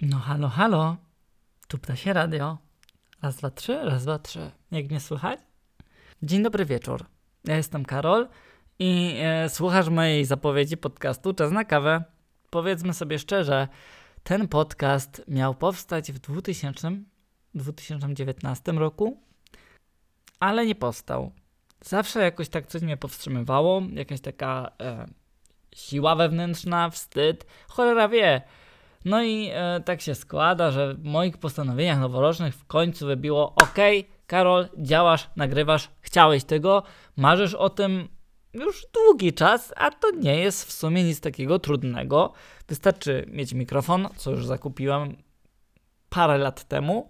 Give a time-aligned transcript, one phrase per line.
[0.00, 0.96] No halo, halo.
[1.68, 2.58] Tu ptasie radio.
[3.22, 4.50] Raz, dwa, trzy, raz, dwa, trzy.
[4.70, 5.40] Jak mnie słychać?
[6.22, 7.04] Dzień dobry wieczór.
[7.44, 8.28] Ja jestem Karol
[8.78, 12.04] i e, słuchasz mojej zapowiedzi podcastu Czas na kawę.
[12.50, 13.68] Powiedzmy sobie szczerze,
[14.22, 16.90] ten podcast miał powstać w 2000,
[17.54, 19.22] 2019 roku,
[20.40, 21.32] ale nie powstał.
[21.80, 25.06] Zawsze jakoś tak coś mnie powstrzymywało, jakaś taka e,
[25.74, 28.42] siła wewnętrzna, wstyd, cholera wie.
[29.04, 33.76] No i e, tak się składa, że w moich postanowieniach noworocznych w końcu wybiło OK,
[34.26, 36.82] Karol, działasz, nagrywasz, chciałeś tego,
[37.16, 38.08] marzysz o tym
[38.54, 42.32] już długi czas, a to nie jest w sumie nic takiego trudnego.
[42.68, 45.16] Wystarczy mieć mikrofon, co już zakupiłem
[46.08, 47.08] parę lat temu.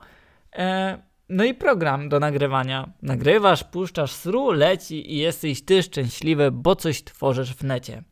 [0.57, 0.99] E,
[1.29, 2.93] no i program do nagrywania.
[3.03, 8.03] Nagrywasz, puszczasz sru, leci i jesteś ty szczęśliwy, bo coś tworzysz w necie.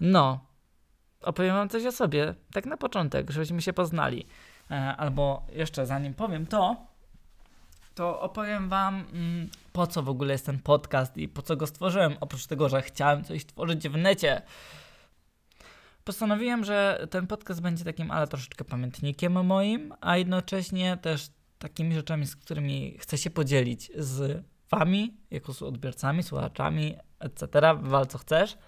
[0.00, 0.46] No,
[1.22, 4.26] opowiem wam coś o sobie, tak na początek, żebyśmy się poznali.
[4.70, 6.76] E, albo jeszcze zanim powiem to,
[7.94, 11.66] to opowiem wam mm, po co w ogóle jest ten podcast i po co go
[11.66, 14.42] stworzyłem, oprócz tego, że chciałem coś tworzyć w necie.
[16.04, 22.26] Postanowiłem, że ten podcast będzie takim, ale troszeczkę pamiętnikiem moim, a jednocześnie też takimi rzeczami,
[22.26, 27.48] z którymi chcę się podzielić z wami, jako z odbiorcami, słuchaczami, etc.
[27.80, 28.58] Wal co chcesz.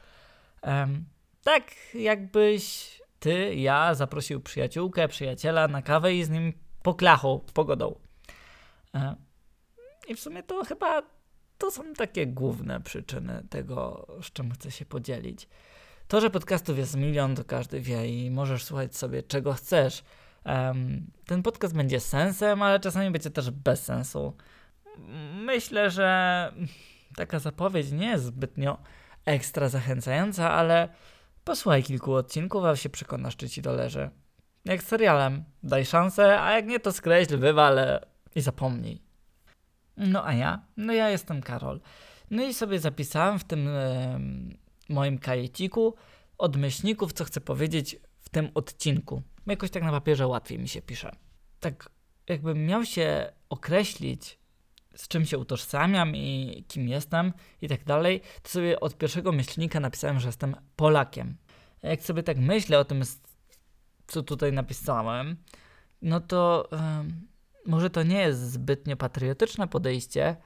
[1.45, 7.99] Tak jakbyś ty, ja zaprosił przyjaciółkę, przyjaciela na kawę i z nim poklachą, pogodą.
[8.95, 9.17] E,
[10.09, 11.03] I w sumie to chyba
[11.59, 15.49] to są takie główne przyczyny tego, z czym chcę się podzielić.
[16.09, 20.05] To, że podcastów jest milion, to każdy wie i możesz słuchać sobie czego chcesz.
[21.27, 24.37] Ten podcast będzie sensem, ale czasami będzie też bez sensu.
[25.35, 26.53] Myślę, że
[27.17, 28.79] taka zapowiedź nie jest zbytnio
[29.25, 30.89] ekstra zachęcająca, ale
[31.45, 34.11] posłuchaj kilku odcinków, a się przekonasz, czy ci to leży.
[34.65, 38.01] Jak z serialem, daj szansę, a jak nie, to skreśl, wywal
[38.35, 39.03] i zapomnij.
[39.97, 40.63] No a ja?
[40.77, 41.81] No ja jestem Karol.
[42.31, 44.21] No i sobie zapisałem w tym e,
[44.89, 45.95] moim kajeciku
[46.39, 49.23] od myślników, co chcę powiedzieć w tym odcinku.
[49.47, 51.11] Jakoś tak na papierze łatwiej mi się pisze.
[51.61, 51.91] Tak
[52.29, 54.39] jakbym miał się określić,
[54.97, 57.33] z czym się utożsamiam i kim jestem
[57.63, 61.37] i tak dalej, to sobie od pierwszego myślnika napisałem, że jestem Polakiem.
[61.83, 63.03] Jak sobie tak myślę o tym,
[64.07, 65.37] co tutaj napisałem,
[66.03, 66.69] no to
[67.67, 70.37] może to nie jest zbytnio patriotyczne podejście.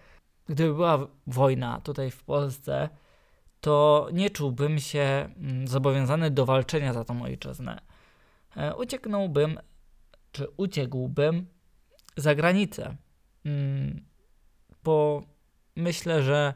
[0.47, 2.89] Gdyby była wojna tutaj w Polsce,
[3.61, 5.01] to nie czułbym się
[5.37, 7.81] mm, zobowiązany do walczenia za tą ojczyznę.
[8.57, 9.59] E, ucieknąłbym,
[10.33, 11.47] czy uciekłbym
[12.17, 12.97] za granicę.
[13.45, 14.05] Mm,
[14.89, 15.23] bo
[15.77, 16.55] myślę, że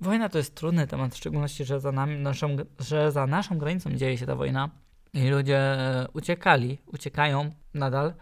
[0.00, 4.18] wojna to jest trudny temat, w szczególności, że za, naszą, że za naszą granicą dzieje
[4.18, 4.70] się ta wojna
[5.12, 8.14] i ludzie e, uciekali, uciekają nadal.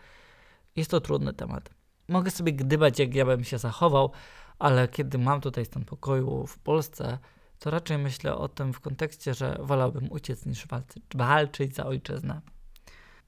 [0.76, 1.70] Jest to trudny temat.
[2.08, 4.12] Mogę sobie gdybać, jak ja bym się zachował,
[4.58, 7.18] ale kiedy mam tutaj stan pokoju w Polsce,
[7.58, 12.40] to raczej myślę o tym w kontekście, że wolałbym uciec niż walczyć, walczyć za ojczyznę.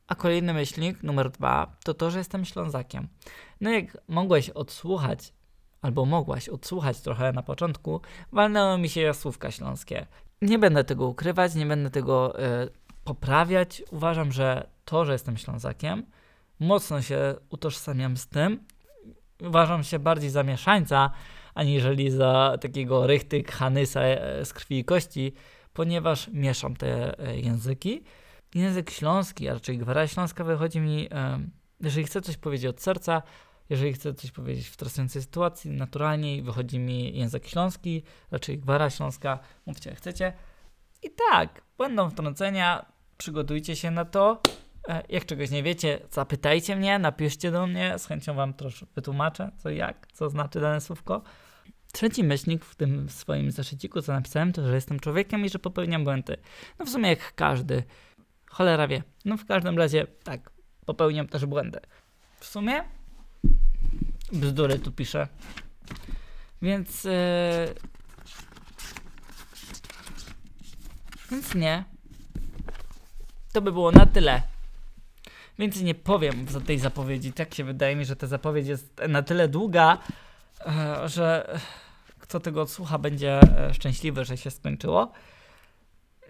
[0.06, 3.09] A kolejny myślnik, numer dwa, to to, że jestem Ślązakiem.
[3.61, 5.33] No jak mogłeś odsłuchać,
[5.84, 8.00] albo mogłaś odsłuchać trochę na początku,
[8.33, 10.06] walnęło mi się słówka śląskie.
[10.43, 12.71] Nie będę tego ukrywać, nie będę tego y,
[13.05, 13.83] poprawiać.
[13.91, 16.06] Uważam, że to, że jestem Ślązakiem,
[16.61, 18.65] mocno się utożsamiam z tym.
[19.41, 21.11] Uważam się bardziej za mieszańca,
[21.55, 25.33] aniżeli za takiego rychtyk Hanysa e, z krwi i kości,
[25.73, 28.05] ponieważ mieszam te e, języki.
[28.55, 31.09] Język śląski, a raczej gwara śląska wychodzi mi,
[31.81, 33.23] jeżeli chcę coś powiedzieć od serca,
[33.71, 39.39] jeżeli chcę coś powiedzieć w stresującej sytuacji, naturalnie wychodzi mi język śląski, raczej gwara śląska,
[39.67, 40.33] mówcie jak chcecie.
[41.03, 42.87] I tak, będą wtrącenia,
[43.17, 44.41] przygotujcie się na to.
[44.89, 49.51] E, jak czegoś nie wiecie, zapytajcie mnie, napiszcie do mnie, z chęcią wam troszkę wytłumaczę,
[49.59, 51.23] co jak, co znaczy dane słówko.
[51.93, 56.05] Trzeci myślnik w tym swoim zeszyciku, co napisałem, to, że jestem człowiekiem i że popełniam
[56.05, 56.37] błędy.
[56.79, 57.83] No w sumie jak każdy.
[58.51, 59.03] Cholera wie.
[59.25, 60.51] No w każdym razie, tak,
[60.87, 61.81] popełniam też błędy.
[62.41, 62.85] W sumie
[64.32, 65.29] bzdury tu piszę.
[66.62, 67.05] Więc...
[67.05, 67.12] Yy...
[71.31, 71.85] Więc nie.
[73.53, 74.43] To by było na tyle.
[75.59, 77.32] Więcej nie powiem za tej zapowiedzi.
[77.32, 79.99] Tak się wydaje mi, że ta zapowiedź jest na tyle długa,
[80.67, 81.59] e, że
[82.19, 85.12] kto tego odsłucha będzie e, szczęśliwy, że się skończyło.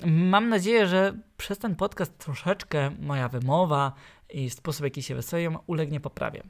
[0.06, 3.92] Mam nadzieję, że przez ten podcast troszeczkę moja wymowa
[4.30, 6.42] i sposób, w jaki się wysławiam, ulegnie poprawie.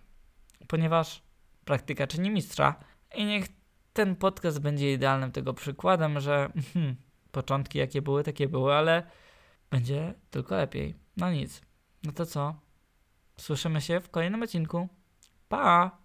[0.69, 1.23] Ponieważ
[1.65, 2.75] praktyka czyni mistrza
[3.15, 3.45] i niech
[3.93, 6.97] ten podcast będzie idealnym tego przykładem, że hmm,
[7.33, 9.03] początki jakie były, takie były, ale
[9.71, 10.95] będzie tylko lepiej.
[11.17, 11.63] No nic.
[12.03, 12.55] No to co?
[13.37, 14.89] Słyszymy się w kolejnym odcinku.
[15.49, 16.04] Pa!